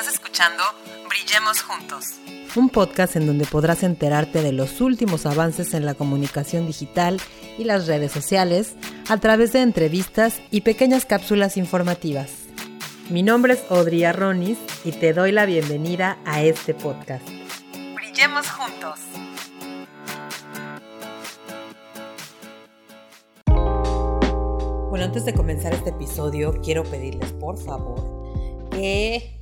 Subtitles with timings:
[0.00, 0.62] Estás escuchando
[1.10, 2.06] Brillemos Juntos.
[2.56, 7.20] Un podcast en donde podrás enterarte de los últimos avances en la comunicación digital
[7.58, 8.76] y las redes sociales
[9.10, 12.30] a través de entrevistas y pequeñas cápsulas informativas.
[13.10, 17.28] Mi nombre es Audrey Arronis y te doy la bienvenida a este podcast.
[17.94, 19.00] Brillemos Juntos.
[24.88, 28.19] Bueno, antes de comenzar este episodio, quiero pedirles por favor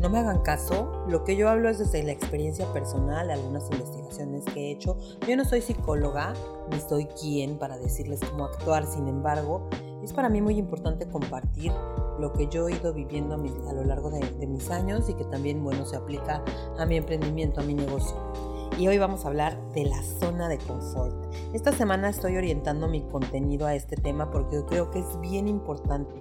[0.00, 1.04] no me hagan caso.
[1.08, 4.96] Lo que yo hablo es desde la experiencia personal, algunas investigaciones que he hecho.
[5.28, 6.34] Yo no soy psicóloga,
[6.70, 8.86] ni soy quien para decirles cómo actuar.
[8.86, 9.68] Sin embargo,
[10.02, 11.72] es para mí muy importante compartir
[12.18, 15.24] lo que yo he ido viviendo a, lo largo de, de mis años y que
[15.24, 16.42] también, bueno, se aplica
[16.78, 18.16] a mi emprendimiento, a mi negocio
[18.80, 21.14] y hoy vamos a hablar de la zona de confort.
[21.52, 25.48] Esta semana estoy orientando mi contenido a este tema porque yo creo que es bien
[25.48, 26.14] importante.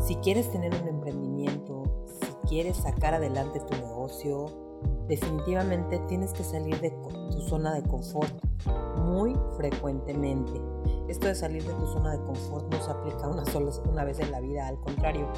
[0.00, 4.46] Si quieres tener un emprendimiento, si quieres sacar adelante tu negocio,
[5.08, 8.32] definitivamente tienes que salir de tu zona de confort
[8.96, 10.52] muy frecuentemente.
[11.08, 14.20] Esto de salir de tu zona de confort no se aplica una sola una vez
[14.20, 15.28] en la vida, al contrario.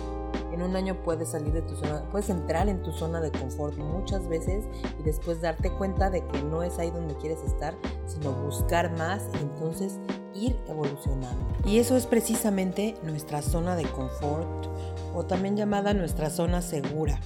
[0.53, 3.77] En un año puedes salir de tu zona, puedes entrar en tu zona de confort
[3.79, 4.67] muchas veces
[5.01, 7.75] y después darte cuenta de que no es ahí donde quieres estar,
[8.07, 9.99] sino buscar más y entonces
[10.69, 11.57] evolucionando.
[11.65, 14.67] Y eso es precisamente nuestra zona de confort
[15.15, 17.21] o también llamada nuestra zona segura.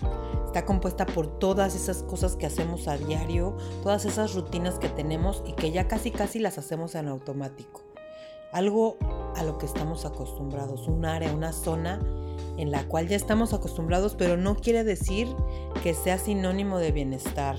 [0.47, 5.43] Está compuesta por todas esas cosas que hacemos a diario, todas esas rutinas que tenemos
[5.47, 7.83] y que ya casi casi las hacemos en automático
[8.53, 8.97] algo
[9.37, 12.01] a lo que estamos acostumbrados, un área, una zona
[12.57, 15.29] en la cual ya estamos acostumbrados, pero no quiere decir
[15.83, 17.57] que sea sinónimo de bienestar.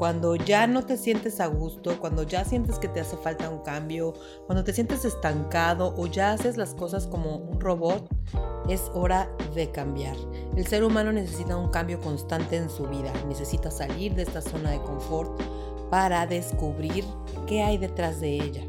[0.00, 3.58] Cuando ya no te sientes a gusto, cuando ya sientes que te hace falta un
[3.58, 4.14] cambio,
[4.46, 8.08] cuando te sientes estancado o ya haces las cosas como un robot,
[8.66, 10.16] es hora de cambiar.
[10.56, 14.70] El ser humano necesita un cambio constante en su vida, necesita salir de esta zona
[14.70, 15.38] de confort
[15.90, 17.04] para descubrir
[17.46, 18.64] qué hay detrás de ella.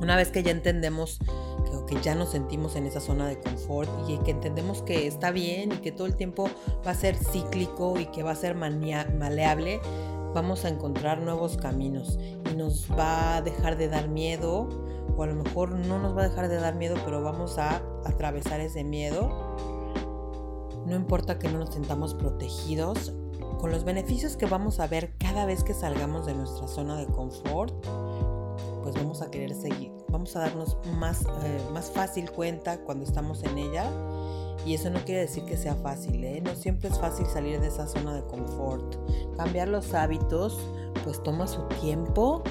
[0.00, 1.18] Una vez que ya entendemos
[1.86, 5.72] que, ya nos sentimos en esa zona de confort y que entendemos que está bien
[5.72, 6.48] y que todo el tiempo
[6.86, 9.80] va a ser cíclico y que va a ser maleable,
[10.36, 12.18] vamos a encontrar nuevos caminos
[12.52, 14.68] y nos va a dejar de dar miedo
[15.16, 17.80] o a lo mejor no nos va a dejar de dar miedo, pero vamos a
[18.04, 19.30] atravesar ese miedo.
[20.84, 23.14] No importa que no nos sentamos protegidos,
[23.58, 27.06] con los beneficios que vamos a ver cada vez que salgamos de nuestra zona de
[27.06, 27.72] confort,
[28.82, 33.42] pues vamos a querer seguir, vamos a darnos más, eh, más fácil cuenta cuando estamos
[33.42, 33.90] en ella.
[34.64, 36.40] Y eso no quiere decir que sea fácil, ¿eh?
[36.40, 38.96] No siempre es fácil salir de esa zona de confort.
[39.36, 40.58] Cambiar los hábitos,
[41.04, 42.42] pues toma su tiempo.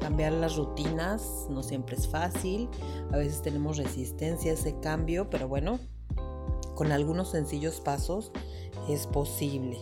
[0.00, 2.68] Cambiar las rutinas no siempre es fácil.
[3.12, 5.78] A veces tenemos resistencia a ese cambio, pero bueno,
[6.74, 8.32] con algunos sencillos pasos
[8.88, 9.78] es posible.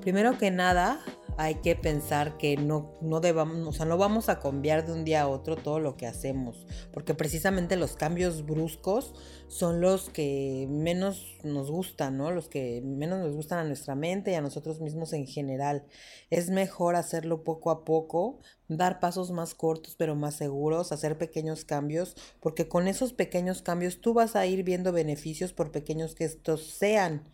[0.00, 1.00] Primero que nada,
[1.38, 5.04] hay que pensar que no, no debamos, o sea, no vamos a cambiar de un
[5.04, 9.14] día a otro todo lo que hacemos, porque precisamente los cambios bruscos
[9.46, 12.32] son los que menos nos gustan, ¿no?
[12.32, 15.86] Los que menos nos gustan a nuestra mente y a nosotros mismos en general.
[16.28, 21.64] Es mejor hacerlo poco a poco, dar pasos más cortos pero más seguros, hacer pequeños
[21.64, 26.24] cambios, porque con esos pequeños cambios tú vas a ir viendo beneficios por pequeños que
[26.24, 27.30] estos sean.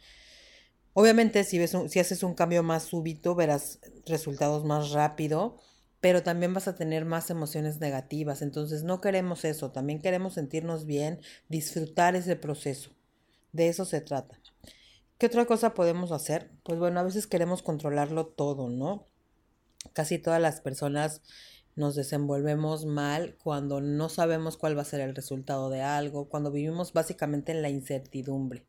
[0.94, 5.56] Obviamente, si, ves si haces un cambio más súbito, verás resultados más rápido,
[6.00, 8.42] pero también vas a tener más emociones negativas.
[8.42, 12.90] Entonces, no queremos eso, también queremos sentirnos bien, disfrutar ese proceso.
[13.52, 14.38] De eso se trata.
[15.18, 16.50] ¿Qué otra cosa podemos hacer?
[16.62, 19.06] Pues bueno, a veces queremos controlarlo todo, ¿no?
[19.92, 21.22] Casi todas las personas
[21.76, 26.52] nos desenvolvemos mal cuando no sabemos cuál va a ser el resultado de algo, cuando
[26.52, 28.64] vivimos básicamente en la incertidumbre.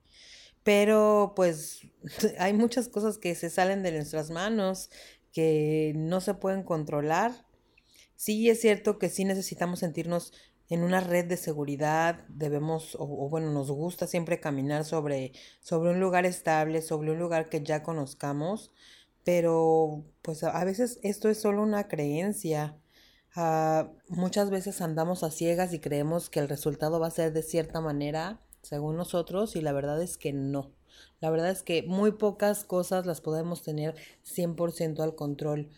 [0.66, 1.82] Pero pues
[2.40, 4.90] hay muchas cosas que se salen de nuestras manos,
[5.32, 7.46] que no se pueden controlar.
[8.16, 10.34] Sí es cierto que sí necesitamos sentirnos
[10.68, 16.00] en una red de seguridad, debemos, o, bueno, nos gusta siempre caminar sobre, sobre un
[16.00, 18.74] lugar estable, sobre un lugar que ya conozcamos,
[19.24, 22.80] pero pues a veces esto es solo una creencia.
[23.36, 27.44] Ah, muchas veces andamos a ciegas y creemos que el resultado va a ser de
[27.44, 30.72] cierta manera según nosotros, y la verdad es que no.
[31.20, 35.70] La verdad es que muy pocas cosas las podemos tener 100% al control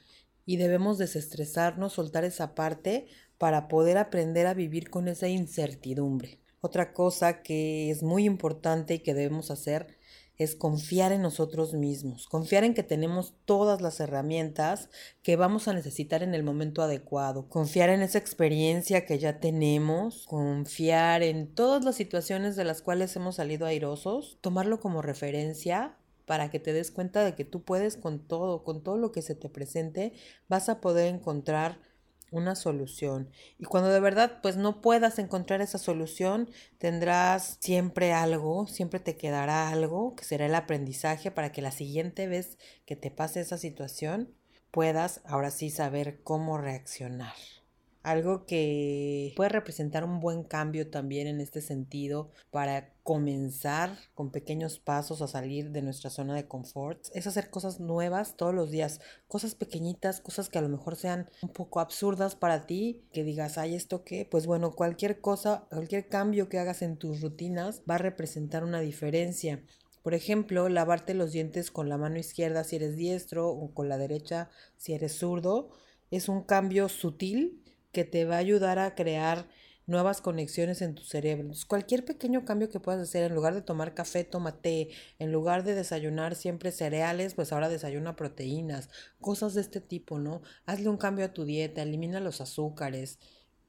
[0.45, 3.07] y debemos desestresarnos, soltar esa parte
[3.37, 6.39] para poder aprender a vivir con esa incertidumbre.
[6.61, 9.97] Otra cosa que es muy importante y que debemos hacer
[10.37, 14.89] es confiar en nosotros mismos, confiar en que tenemos todas las herramientas
[15.23, 20.25] que vamos a necesitar en el momento adecuado, confiar en esa experiencia que ya tenemos,
[20.27, 26.49] confiar en todas las situaciones de las cuales hemos salido airosos, tomarlo como referencia para
[26.51, 29.33] que te des cuenta de que tú puedes con todo, con todo lo que se
[29.33, 30.13] te presente,
[30.49, 31.79] vas a poder encontrar
[32.31, 33.29] una solución.
[33.57, 39.17] Y cuando de verdad pues no puedas encontrar esa solución, tendrás siempre algo, siempre te
[39.17, 43.57] quedará algo que será el aprendizaje para que la siguiente vez que te pase esa
[43.57, 44.33] situación
[44.71, 47.33] puedas ahora sí saber cómo reaccionar.
[48.07, 54.79] Algo que puede representar un buen cambio también en este sentido para comenzar con pequeños
[54.79, 59.01] pasos a salir de nuestra zona de confort es hacer cosas nuevas todos los días,
[59.27, 63.57] cosas pequeñitas, cosas que a lo mejor sean un poco absurdas para ti, que digas,
[63.57, 64.25] ay, ¿esto qué?
[64.25, 68.79] Pues bueno, cualquier cosa, cualquier cambio que hagas en tus rutinas va a representar una
[68.79, 69.61] diferencia.
[70.01, 73.97] Por ejemplo, lavarte los dientes con la mano izquierda si eres diestro o con la
[73.97, 75.71] derecha si eres zurdo
[76.09, 79.47] es un cambio sutil que te va a ayudar a crear
[79.87, 81.51] nuevas conexiones en tu cerebro.
[81.67, 85.63] cualquier pequeño cambio que puedas hacer, en lugar de tomar café, toma té, en lugar
[85.63, 88.89] de desayunar siempre cereales, pues ahora desayuna proteínas,
[89.21, 90.41] cosas de este tipo, ¿no?
[90.65, 93.19] Hazle un cambio a tu dieta, elimina los azúcares,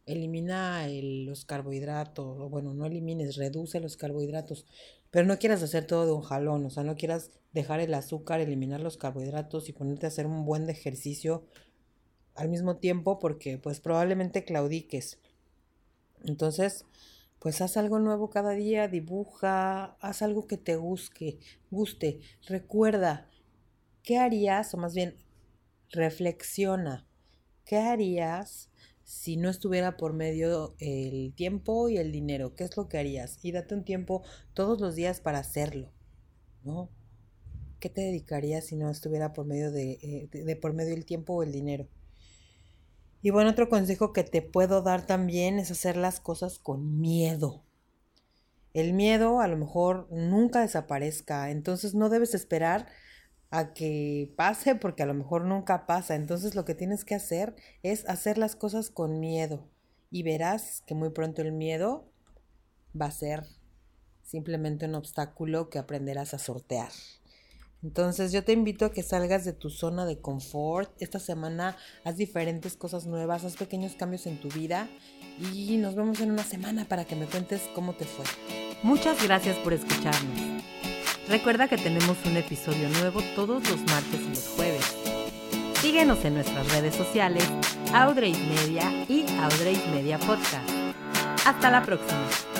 [0.06, 4.66] elimina los carbohidratos, o bueno, no elimines, reduce los carbohidratos,
[5.10, 8.40] pero no quieras hacer todo de un jalón, o sea, no quieras dejar el azúcar,
[8.40, 11.44] eliminar los carbohidratos y ponerte a hacer un buen ejercicio
[12.38, 15.18] al mismo tiempo porque pues probablemente claudiques.
[16.24, 16.84] Entonces,
[17.40, 21.38] pues haz algo nuevo cada día, dibuja, haz algo que te guste,
[21.70, 22.20] guste.
[22.46, 23.28] Recuerda,
[24.04, 24.72] ¿qué harías?
[24.74, 25.16] O más bien,
[25.90, 27.06] reflexiona,
[27.64, 28.70] ¿qué harías
[29.04, 32.54] si no estuviera por medio el tiempo y el dinero?
[32.54, 33.38] ¿Qué es lo que harías?
[33.42, 34.22] Y date un tiempo
[34.54, 35.92] todos los días para hacerlo,
[36.64, 36.90] ¿no?
[37.80, 41.34] ¿Qué te dedicarías si no estuviera por medio de, eh, de por medio el tiempo
[41.34, 41.88] o el dinero?
[43.20, 47.62] Y bueno, otro consejo que te puedo dar también es hacer las cosas con miedo.
[48.74, 52.86] El miedo a lo mejor nunca desaparezca, entonces no debes esperar
[53.50, 56.14] a que pase porque a lo mejor nunca pasa.
[56.14, 59.68] Entonces lo que tienes que hacer es hacer las cosas con miedo
[60.10, 62.10] y verás que muy pronto el miedo
[63.00, 63.44] va a ser
[64.22, 66.90] simplemente un obstáculo que aprenderás a sortear.
[67.82, 70.90] Entonces yo te invito a que salgas de tu zona de confort.
[71.00, 74.88] Esta semana haz diferentes cosas nuevas, haz pequeños cambios en tu vida
[75.52, 78.24] y nos vemos en una semana para que me cuentes cómo te fue.
[78.82, 80.62] Muchas gracias por escucharnos.
[81.28, 84.96] Recuerda que tenemos un episodio nuevo todos los martes y los jueves.
[85.80, 87.44] Síguenos en nuestras redes sociales,
[87.92, 90.68] Audrey Media y Audrey Media Podcast.
[91.46, 92.57] Hasta la próxima.